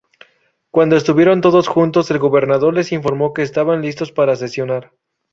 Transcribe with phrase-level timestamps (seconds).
[0.71, 4.93] Cuando estuvieron todos juntos el gobernador les informo que estaban listos para sesionar.